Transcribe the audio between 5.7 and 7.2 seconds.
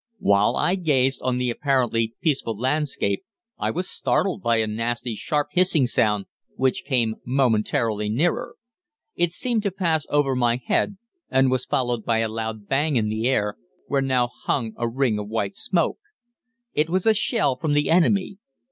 sound, which came